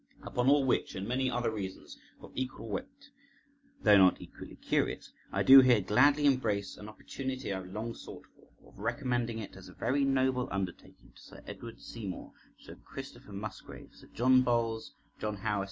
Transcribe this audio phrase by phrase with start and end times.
[0.23, 3.11] Upon all which, and many other reasons of equal weight,
[3.83, 8.25] though not equally curious, I do here gladly embrace an opportunity I have long sought
[8.35, 13.33] for, of recommending it as a very noble undertaking to Sir Edward Seymour, Sir Christopher
[13.33, 15.59] Musgrave, Sir John Bowles, John Howe, Esq.